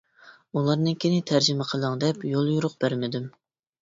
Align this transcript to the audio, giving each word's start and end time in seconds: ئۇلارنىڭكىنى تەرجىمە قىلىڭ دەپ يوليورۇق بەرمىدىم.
ئۇلارنىڭكىنى 0.59 1.19
تەرجىمە 1.31 1.67
قىلىڭ 1.73 2.01
دەپ 2.05 2.25
يوليورۇق 2.33 2.77
بەرمىدىم. 2.85 3.29